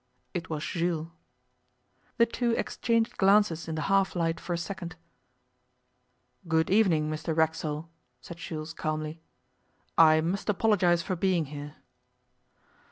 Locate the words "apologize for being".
10.49-11.45